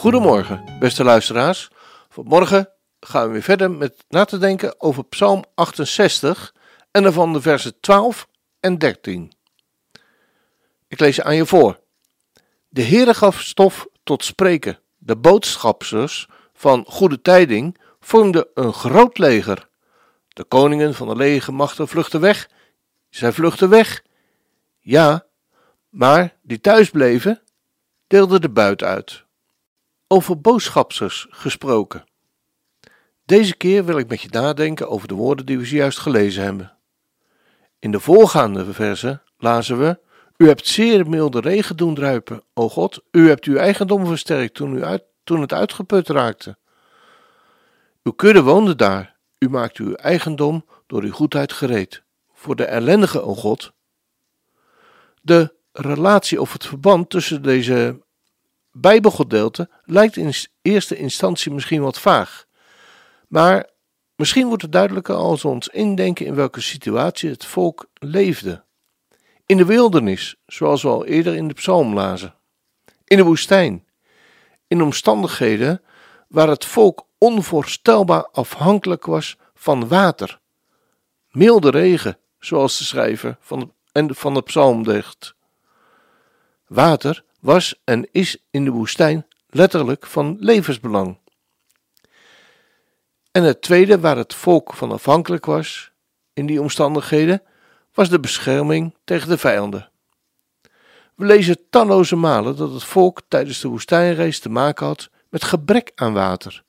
Goedemorgen, 0.00 0.78
beste 0.78 1.04
luisteraars. 1.04 1.70
Vanmorgen 2.08 2.68
gaan 3.00 3.26
we 3.26 3.32
weer 3.32 3.42
verder 3.42 3.70
met 3.70 4.04
na 4.08 4.24
te 4.24 4.38
denken 4.38 4.80
over 4.80 5.04
Psalm 5.04 5.44
68 5.54 6.54
en 6.90 7.02
daarvan 7.02 7.32
de 7.32 7.40
versen 7.40 7.80
12 7.80 8.28
en 8.60 8.78
13. 8.78 9.32
Ik 10.88 11.00
lees 11.00 11.20
aan 11.20 11.36
je 11.36 11.46
voor. 11.46 11.80
De 12.68 12.82
Heere 12.82 13.14
gaf 13.14 13.40
stof 13.40 13.86
tot 14.02 14.24
spreken. 14.24 14.78
De 14.98 15.16
boodschapsters 15.16 16.28
van 16.54 16.84
goede 16.88 17.20
tijding 17.20 17.78
vormden 18.00 18.46
een 18.54 18.72
groot 18.72 19.18
leger. 19.18 19.68
De 20.28 20.44
koningen 20.44 20.94
van 20.94 21.08
de 21.08 21.16
legermachten 21.16 21.88
vluchtten 21.88 22.20
weg. 22.20 22.48
Zij 23.08 23.32
vluchtten 23.32 23.68
weg. 23.68 24.02
Ja, 24.78 25.26
maar 25.88 26.36
die 26.42 26.60
thuis 26.60 26.90
bleven, 26.90 27.42
deelden 28.06 28.40
de 28.40 28.50
buit 28.50 28.82
uit. 28.82 29.28
Over 30.12 30.40
boodschapsters 30.40 31.26
gesproken. 31.30 32.04
Deze 33.24 33.56
keer 33.56 33.84
wil 33.84 33.98
ik 33.98 34.08
met 34.08 34.20
je 34.20 34.28
nadenken 34.30 34.88
over 34.88 35.08
de 35.08 35.14
woorden 35.14 35.46
die 35.46 35.58
we 35.58 35.64
zojuist 35.64 35.98
gelezen 35.98 36.42
hebben. 36.42 36.76
In 37.78 37.90
de 37.90 38.00
voorgaande 38.00 38.72
versen 38.72 39.22
lazen 39.36 39.78
we: 39.78 40.00
U 40.36 40.46
hebt 40.46 40.66
zeer 40.66 41.08
milde 41.08 41.40
regen 41.40 41.76
doen 41.76 41.94
druipen, 41.94 42.42
o 42.54 42.68
God. 42.68 43.02
U 43.10 43.28
hebt 43.28 43.44
uw 43.44 43.56
eigendom 43.56 44.06
versterkt 44.06 44.54
toen, 44.54 44.74
u 44.74 44.98
toen 45.24 45.40
het 45.40 45.52
uitgeput 45.52 46.08
raakte. 46.08 46.58
Uw 48.02 48.12
kudde 48.12 48.42
woonde 48.42 48.76
daar. 48.76 49.16
U 49.38 49.48
maakt 49.48 49.76
uw 49.76 49.94
eigendom 49.94 50.64
door 50.86 51.02
uw 51.02 51.12
goedheid 51.12 51.52
gereed. 51.52 52.02
Voor 52.32 52.56
de 52.56 52.64
ellendige, 52.64 53.22
o 53.22 53.34
God. 53.34 53.72
De 55.22 55.54
relatie 55.72 56.40
of 56.40 56.52
het 56.52 56.66
verband 56.66 57.10
tussen 57.10 57.42
deze 57.42 58.00
Bijbelgedeelten 58.72 59.70
lijkt 59.84 60.16
in 60.16 60.34
eerste 60.62 60.96
instantie 60.96 61.52
misschien 61.52 61.82
wat 61.82 62.00
vaag. 62.00 62.46
Maar 63.28 63.68
misschien 64.16 64.46
wordt 64.46 64.62
het 64.62 64.72
duidelijker 64.72 65.14
als 65.14 65.42
we 65.42 65.48
ons 65.48 65.68
indenken 65.68 66.26
in 66.26 66.34
welke 66.34 66.60
situatie 66.60 67.30
het 67.30 67.44
volk 67.44 67.86
leefde. 67.94 68.64
In 69.46 69.56
de 69.56 69.64
wildernis, 69.64 70.36
zoals 70.46 70.82
we 70.82 70.88
al 70.88 71.06
eerder 71.06 71.34
in 71.34 71.48
de 71.48 71.54
psalm 71.54 71.94
lazen. 71.94 72.34
In 73.04 73.16
de 73.16 73.24
woestijn. 73.24 73.86
In 74.66 74.82
omstandigheden 74.82 75.82
waar 76.28 76.48
het 76.48 76.64
volk 76.64 77.06
onvoorstelbaar 77.18 78.28
afhankelijk 78.32 79.06
was 79.06 79.36
van 79.54 79.88
water. 79.88 80.40
Milde 81.30 81.70
regen, 81.70 82.18
zoals 82.38 82.78
de 82.78 82.84
schrijver 82.84 83.36
van 83.40 83.58
de, 83.58 83.68
en 83.92 84.14
van 84.14 84.34
de 84.34 84.42
psalm 84.42 84.84
zegt. 84.84 85.34
Water 86.66 87.24
was 87.40 87.80
en 87.84 88.08
is 88.12 88.36
in 88.50 88.64
de 88.64 88.70
woestijn 88.70 89.26
letterlijk 89.48 90.06
van 90.06 90.36
levensbelang. 90.38 91.18
En 93.30 93.42
het 93.42 93.62
tweede 93.62 94.00
waar 94.00 94.16
het 94.16 94.34
volk 94.34 94.74
van 94.74 94.92
afhankelijk 94.92 95.46
was 95.46 95.92
in 96.32 96.46
die 96.46 96.60
omstandigheden, 96.60 97.42
was 97.92 98.08
de 98.08 98.20
bescherming 98.20 98.94
tegen 99.04 99.28
de 99.28 99.38
vijanden. 99.38 99.90
We 101.14 101.26
lezen 101.26 101.68
talloze 101.70 102.16
malen 102.16 102.56
dat 102.56 102.72
het 102.72 102.84
volk 102.84 103.22
tijdens 103.28 103.60
de 103.60 103.68
woestijnreis 103.68 104.40
te 104.40 104.48
maken 104.48 104.86
had 104.86 105.10
met 105.28 105.44
gebrek 105.44 105.92
aan 105.94 106.12
water, 106.12 106.62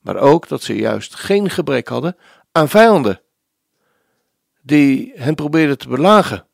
maar 0.00 0.16
ook 0.16 0.48
dat 0.48 0.62
ze 0.62 0.76
juist 0.76 1.14
geen 1.14 1.50
gebrek 1.50 1.88
hadden 1.88 2.16
aan 2.52 2.68
vijanden 2.68 3.20
die 4.62 5.12
hen 5.14 5.34
probeerden 5.34 5.78
te 5.78 5.88
belagen. 5.88 6.46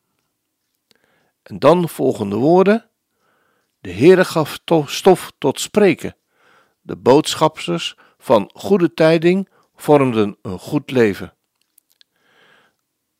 En 1.42 1.58
dan 1.58 1.88
volgen 1.88 2.28
de 2.28 2.36
woorden: 2.36 2.90
De 3.86 3.92
Heere 3.92 4.24
gaf 4.24 4.60
stof 4.86 5.32
tot 5.38 5.60
spreken. 5.60 6.16
De 6.80 6.96
boodschapsters 6.96 7.96
van 8.18 8.50
goede 8.54 8.94
tijding 8.94 9.48
vormden 9.76 10.36
een 10.42 10.58
goed 10.58 10.90
leven. 10.90 11.34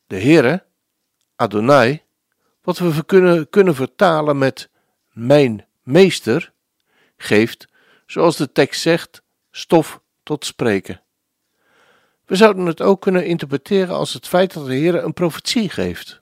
De 0.07 0.19
Heere, 0.19 0.65
Adonai, 1.35 2.03
wat 2.61 2.77
we 2.77 3.05
kunnen, 3.05 3.49
kunnen 3.49 3.75
vertalen 3.75 4.37
met 4.37 4.69
mijn 5.11 5.67
meester, 5.83 6.53
geeft, 7.17 7.67
zoals 8.05 8.37
de 8.37 8.51
tekst 8.51 8.81
zegt, 8.81 9.23
stof 9.51 10.01
tot 10.23 10.45
spreken. 10.45 11.03
We 12.25 12.35
zouden 12.35 12.65
het 12.65 12.81
ook 12.81 13.01
kunnen 13.01 13.25
interpreteren 13.25 13.95
als 13.95 14.13
het 14.13 14.27
feit 14.27 14.53
dat 14.53 14.65
de 14.65 14.75
Heer 14.75 15.03
een 15.03 15.13
profetie 15.13 15.69
geeft. 15.69 16.21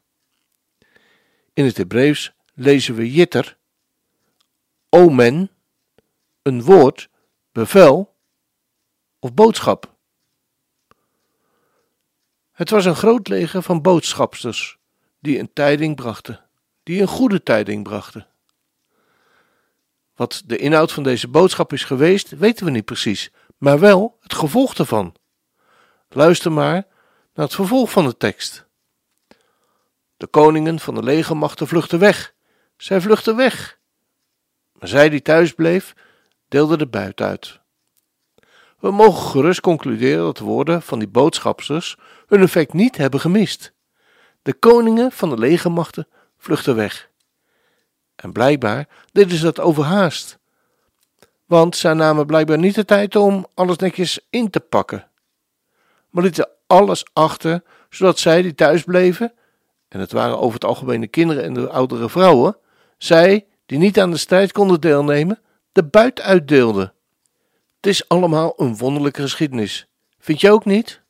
In 1.54 1.66
het 1.66 1.78
Hebreeuws 1.78 2.34
lezen 2.54 2.96
we 2.96 3.12
jitter, 3.12 3.58
omen, 4.96 5.52
een 6.42 6.64
woord, 6.64 7.10
bevel 7.52 8.16
of 9.20 9.34
boodschap. 9.34 9.96
Het 12.52 12.70
was 12.70 12.86
een 12.86 12.96
groot 12.96 13.28
leger 13.28 13.62
van 13.62 13.82
boodschapsters 13.82 14.78
die 15.20 15.40
een 15.40 15.54
tijding 15.54 15.96
brachten, 15.96 16.46
die 16.84 17.02
een 17.02 17.08
goede 17.08 17.44
tijding 17.44 17.84
brachten. 17.84 18.28
Wat 20.14 20.44
de 20.46 20.58
inhoud 20.58 20.92
van 20.92 21.04
deze 21.04 21.28
boodschap 21.28 21.74
is 21.74 21.84
geweest, 21.84 22.30
weten 22.30 22.66
we 22.66 22.72
niet 22.72 22.86
precies, 22.86 23.32
maar 23.58 23.80
wel 23.80 24.18
het 24.22 24.34
gevolg 24.34 24.76
ervan. 24.76 25.16
Luister 26.10 26.52
maar 26.52 26.88
naar 27.34 27.46
het 27.46 27.56
vervolg 27.56 27.92
van 27.92 28.06
de 28.06 28.18
tekst. 28.18 28.66
De 30.18 30.28
koningen 30.28 30.80
van 30.80 30.96
de 30.96 31.04
legermachten 31.04 31.68
vluchtten 31.68 32.00
weg. 32.00 32.34
Zij 32.78 33.02
vluchtten 33.02 33.36
weg. 33.36 33.80
Maar 34.80 34.88
zij 34.88 35.10
die 35.10 35.22
thuis 35.22 35.54
bleef, 35.54 35.94
deelde 36.48 36.78
de 36.78 36.88
buit 36.88 37.22
uit. 37.22 37.60
We 38.80 38.92
mogen 38.92 39.30
gerust 39.30 39.62
concluderen 39.62 40.24
dat 40.24 40.38
de 40.38 40.44
woorden 40.44 40.82
van 40.82 41.00
die 41.00 41.08
boodschapsters 41.08 41.98
hun 42.28 42.42
effect 42.42 42.74
niet 42.74 42.98
hebben 42.98 43.20
gemist. 43.20 43.74
De 44.42 44.54
koningen 44.54 45.12
van 45.12 45.30
de 45.30 45.38
legermachten 45.38 46.08
vluchtten 46.38 46.76
weg. 46.76 47.10
En 48.16 48.32
blijkbaar 48.32 48.88
deden 49.12 49.38
ze 49.38 49.44
dat 49.44 49.60
overhaast. 49.60 50.40
Want 51.46 51.76
zij 51.76 51.94
namen 51.94 52.26
blijkbaar 52.26 52.58
niet 52.58 52.76
de 52.76 52.86
tijd 52.86 53.16
om 53.16 53.46
alles 53.54 53.78
netjes 53.78 54.20
in 54.30 54.50
te 54.50 54.60
pakken. 54.60 55.10
Maar 56.10 56.24
lieten 56.24 56.50
alles 56.68 57.06
achter, 57.14 57.64
zodat 57.90 58.20
zij 58.20 58.42
die 58.42 58.56
thuis 58.56 58.84
bleven, 58.84 59.34
en 59.88 60.00
het 60.00 60.12
waren 60.12 60.40
over 60.40 60.54
het 60.54 60.66
algemeen 60.66 61.02
de 61.02 61.08
kinderen 61.08 61.44
en 61.44 61.54
de 61.54 61.70
oudere 61.70 62.10
vrouwen, 62.10 62.58
zij 62.98 63.46
die 63.66 63.78
niet 63.78 64.00
aan 64.00 64.12
de 64.12 64.18
strijd 64.18 64.52
konden 64.52 64.82
deelnemen, 64.82 65.42
de 65.72 65.84
buit 65.84 66.22
uitdeelden. 66.22 66.94
Het 67.76 67.86
is 67.88 68.08
allemaal 68.08 68.54
een 68.58 68.78
wonderlijke 68.78 69.22
geschiedenis. 69.22 69.88
Vind 70.20 70.42
je 70.42 70.52
ook 70.52 70.66
niet? 70.66 71.02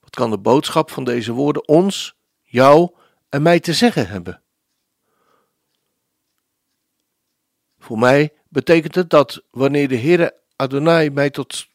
Wat 0.00 0.16
kan 0.16 0.30
de 0.30 0.38
boodschap 0.38 0.90
van 0.90 1.04
deze 1.04 1.32
woorden 1.32 1.68
ons, 1.68 2.14
jou 2.42 2.90
en 3.28 3.42
mij 3.42 3.60
te 3.60 3.72
zeggen 3.72 4.08
hebben? 4.08 4.42
Voor 7.78 7.98
mij 7.98 8.32
betekent 8.48 8.94
het 8.94 9.10
dat 9.10 9.42
wanneer 9.50 9.88
de 9.88 9.98
Heere 9.98 10.34
Adonai 10.56 11.10
mij 11.10 11.30
tot 11.30 11.70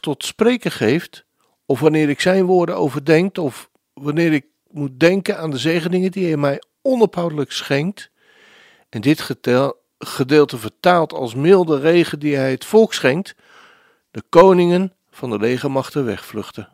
tot 0.00 0.24
spreken 0.24 0.70
geeft, 0.70 1.24
of 1.66 1.80
wanneer 1.80 2.08
ik 2.08 2.20
zijn 2.20 2.44
woorden 2.44 2.76
overdenk, 2.76 3.38
of 3.38 3.70
wanneer 3.92 4.32
ik 4.32 4.46
moet 4.70 5.00
denken 5.00 5.38
aan 5.38 5.50
de 5.50 5.58
zegeningen 5.58 6.10
die 6.10 6.26
hij 6.26 6.36
mij 6.36 6.62
onophoudelijk 6.82 7.52
schenkt, 7.52 8.10
en 8.96 9.02
dit 9.02 9.30
gedeelte 9.98 10.58
vertaald 10.58 11.12
als 11.12 11.34
milde 11.34 11.78
regen 11.78 12.18
die 12.18 12.36
hij 12.36 12.50
het 12.50 12.64
volk 12.64 12.94
schenkt, 12.94 13.34
de 14.10 14.22
koningen 14.28 14.92
van 15.10 15.30
de 15.30 15.38
legermachten 15.38 16.04
wegvluchten. 16.04 16.68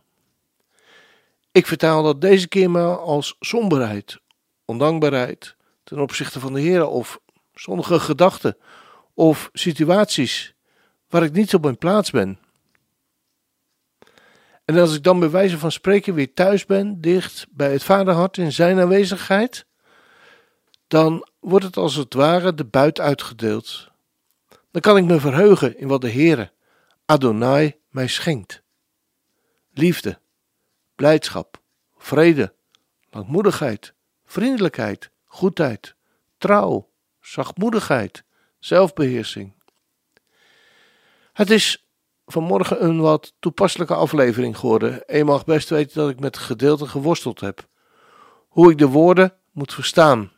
Ik 1.53 1.67
vertaal 1.67 2.03
dat 2.03 2.21
deze 2.21 2.49
keer 2.49 2.71
maar 2.71 2.99
als 2.99 3.37
somberheid, 3.41 4.21
ondankbaarheid 4.65 5.57
ten 5.85 5.99
opzichte 5.99 6.41
van 6.41 6.53
de 6.53 6.61
Heer 6.61 6.87
of 6.87 7.21
zonnige 7.55 8.01
gedachten 8.01 8.57
of 9.15 9.51
situaties 9.53 10.55
waar 11.09 11.23
ik 11.23 11.33
niet 11.33 11.55
op 11.55 11.63
mijn 11.63 11.79
plaats 11.79 12.11
ben. 12.11 12.39
En 14.65 14.79
als 14.79 14.95
ik 14.95 15.03
dan 15.03 15.21
bij 15.21 15.31
wijze 15.31 15.59
van 15.59 15.73
spreken 15.73 16.15
weer 16.15 16.35
thuis 16.35 16.67
ben, 16.67 17.01
dicht 17.01 17.47
bij 17.51 17.73
het 17.73 17.85
vaderhart 17.85 18.37
in 18.37 18.53
zijn 18.53 18.81
aanwezigheid, 18.81 19.67
dan 20.89 21.31
wordt 21.43 21.65
het 21.65 21.77
als 21.77 21.94
het 21.94 22.15
ware 22.15 22.55
de 22.55 22.65
buit 22.65 23.00
uitgedeeld. 23.00 23.91
Dan 24.71 24.81
kan 24.81 24.97
ik 24.97 25.05
me 25.05 25.21
verheugen 25.21 25.79
in 25.79 25.89
wat 25.89 26.00
de 26.00 26.11
Heere, 26.11 26.53
Adonai, 27.05 27.81
mij 27.89 28.06
schenkt. 28.06 28.62
Liefde, 29.73 30.19
blijdschap, 30.94 31.61
vrede, 31.99 32.55
langmoedigheid, 33.11 33.94
vriendelijkheid, 34.25 35.11
goedheid, 35.25 35.94
trouw, 36.39 36.89
zachtmoedigheid, 37.21 38.25
zelfbeheersing. 38.59 39.55
Het 41.33 41.50
is 41.50 41.87
vanmorgen 42.27 42.85
een 42.85 43.00
wat 43.00 43.35
toepasselijke 43.39 43.94
aflevering 43.94 44.59
geworden. 44.59 45.03
Je 45.06 45.25
mag 45.25 45.44
best 45.44 45.69
weten 45.69 45.94
dat 45.94 46.11
ik 46.11 46.21
met 46.21 46.37
gedeelten 46.37 46.89
geworsteld 46.89 47.41
heb. 47.41 47.69
Hoe 48.49 48.71
ik 48.71 48.79
de 48.79 48.89
woorden 48.89 49.35
moet 49.50 49.75
verstaan. 49.75 50.33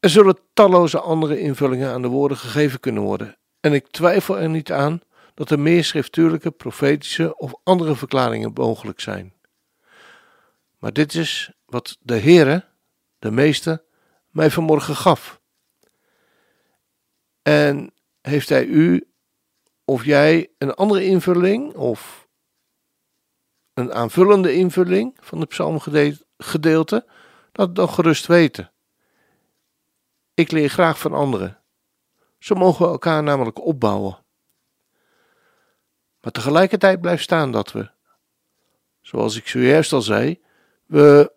Er 0.00 0.10
zullen 0.10 0.38
talloze 0.52 1.00
andere 1.00 1.40
invullingen 1.40 1.92
aan 1.92 2.02
de 2.02 2.08
woorden 2.08 2.36
gegeven 2.36 2.80
kunnen 2.80 3.02
worden. 3.02 3.38
En 3.60 3.72
ik 3.72 3.88
twijfel 3.88 4.38
er 4.38 4.48
niet 4.48 4.72
aan 4.72 5.00
dat 5.34 5.50
er 5.50 5.60
meer 5.60 5.84
schriftuurlijke, 5.84 6.50
profetische 6.50 7.36
of 7.36 7.54
andere 7.62 7.96
verklaringen 7.96 8.50
mogelijk 8.54 9.00
zijn. 9.00 9.34
Maar 10.78 10.92
dit 10.92 11.14
is 11.14 11.52
wat 11.66 11.96
de 12.00 12.18
Heere, 12.18 12.64
de 13.18 13.30
Meester, 13.30 13.82
mij 14.30 14.50
vanmorgen 14.50 14.96
gaf. 14.96 15.40
En 17.42 17.92
heeft 18.20 18.48
hij 18.48 18.64
u 18.64 19.08
of 19.84 20.04
jij 20.04 20.50
een 20.58 20.74
andere 20.74 21.04
invulling 21.04 21.74
of 21.74 22.28
een 23.74 23.92
aanvullende 23.92 24.54
invulling 24.54 25.16
van 25.20 25.40
het 25.40 25.48
psalmgedeelte, 25.48 27.06
dat 27.52 27.74
dan 27.74 27.88
gerust 27.88 28.26
weten. 28.26 28.72
Ik 30.38 30.50
leer 30.50 30.68
graag 30.68 30.98
van 30.98 31.12
anderen. 31.12 31.58
Zo 32.38 32.54
mogen 32.54 32.84
we 32.86 32.92
elkaar 32.92 33.22
namelijk 33.22 33.64
opbouwen. 33.64 34.18
Maar 36.20 36.32
tegelijkertijd 36.32 37.00
blijft 37.00 37.22
staan 37.22 37.52
dat 37.52 37.72
we, 37.72 37.90
zoals 39.00 39.36
ik 39.36 39.48
zojuist 39.48 39.92
al 39.92 40.02
zei, 40.02 40.40
we 40.86 41.32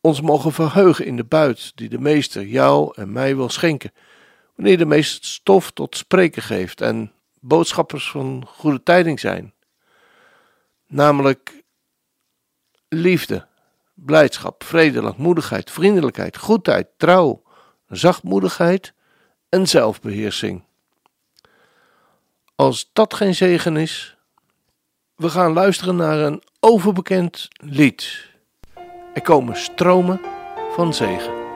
ons 0.00 0.20
mogen 0.20 0.52
verheugen 0.52 1.04
in 1.04 1.16
de 1.16 1.24
buit 1.24 1.72
die 1.76 1.88
de 1.88 1.98
meester 1.98 2.46
jou 2.46 2.92
en 2.94 3.12
mij 3.12 3.36
wil 3.36 3.48
schenken, 3.48 3.92
wanneer 4.54 4.78
de 4.78 4.86
meester 4.86 5.24
stof 5.24 5.70
tot 5.70 5.96
spreken 5.96 6.42
geeft 6.42 6.80
en 6.80 7.12
boodschappers 7.40 8.10
van 8.10 8.44
goede 8.46 8.82
tijding 8.82 9.20
zijn. 9.20 9.54
Namelijk 10.86 11.62
liefde, 12.88 13.46
blijdschap, 13.94 14.64
vrede, 14.64 15.02
langmoedigheid, 15.02 15.70
vriendelijkheid, 15.70 16.36
goedheid, 16.36 16.88
trouw, 16.96 17.46
zachtmoedigheid 17.88 18.92
en 19.48 19.66
zelfbeheersing. 19.66 20.62
Als 22.54 22.90
dat 22.92 23.14
geen 23.14 23.34
zegen 23.34 23.76
is, 23.76 24.16
we 25.14 25.28
gaan 25.28 25.52
luisteren 25.52 25.96
naar 25.96 26.18
een 26.18 26.42
overbekend 26.60 27.48
lied. 27.56 28.26
Er 29.14 29.22
komen 29.22 29.56
stromen 29.56 30.20
van 30.70 30.94
zegen. 30.94 31.47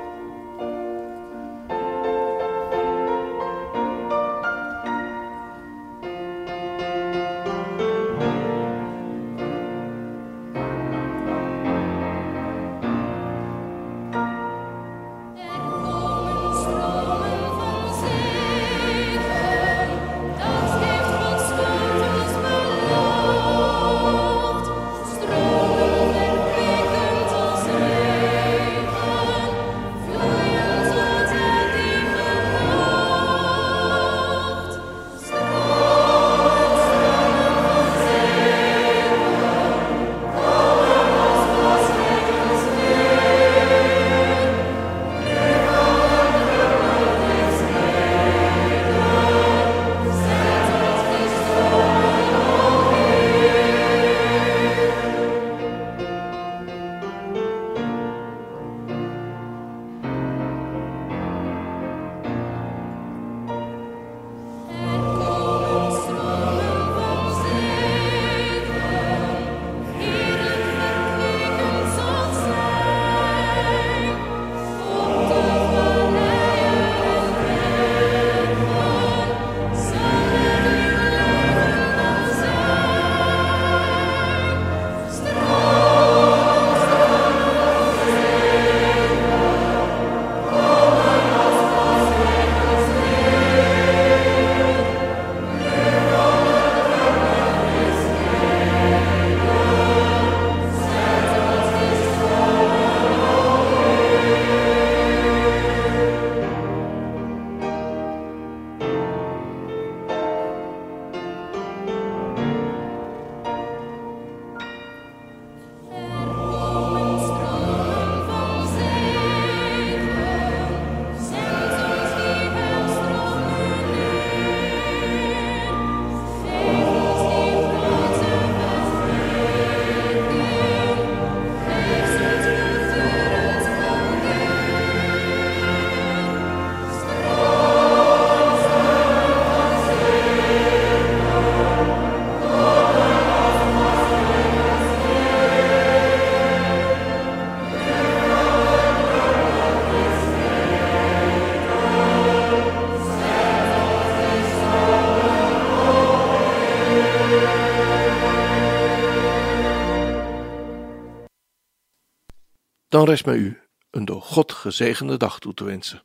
Dan 163.02 163.10
rest 163.10 163.26
mij 163.26 163.36
u 163.36 163.58
een 163.90 164.04
door 164.04 164.22
God 164.22 164.52
gezegende 164.52 165.16
dag 165.16 165.38
toe 165.38 165.54
te 165.54 165.64
wensen. 165.64 166.02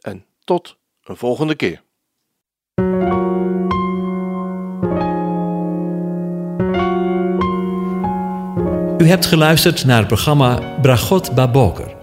En 0.00 0.24
tot 0.44 0.76
een 1.04 1.16
volgende 1.16 1.54
keer. 1.54 1.82
U 8.98 9.06
hebt 9.06 9.26
geluisterd 9.26 9.84
naar 9.84 9.98
het 9.98 10.06
programma 10.06 10.78
Bragot 10.82 11.34
Baboker. 11.34 11.96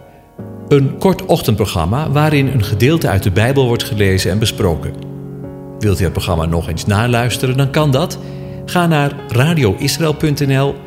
Een 0.68 0.98
kort 0.98 1.26
ochtendprogramma 1.26 2.12
waarin 2.12 2.48
een 2.48 2.64
gedeelte 2.64 3.08
uit 3.08 3.24
de 3.24 3.32
Bijbel 3.32 3.68
wordt 3.68 3.84
gelezen 3.84 4.32
en 4.32 4.40
besproken. 4.40 4.94
Wilt 5.80 6.00
u 6.00 6.04
het 6.04 6.14
programma 6.14 6.46
nog 6.46 6.68
eens 6.68 6.86
naluisteren, 6.86 7.58
dan 7.58 7.72
kan 7.72 7.92
dat. 7.92 8.20
Ga 8.66 8.88
naar 8.88 9.12
radioisrael.nl 9.28 10.87